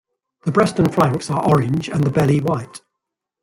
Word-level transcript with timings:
The 0.45 0.51
breast 0.51 0.79
and 0.79 0.91
flanks 0.91 1.29
are 1.29 1.47
orange, 1.47 1.87
and 1.87 2.03
the 2.03 2.09
belly 2.09 2.39
white. 2.39 2.81